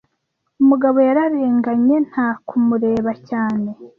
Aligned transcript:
Umugabo 0.61 0.97
yararenganye 1.07 1.95
nta 2.09 2.27
kumureba 2.47 3.11
cyane. 3.29 3.69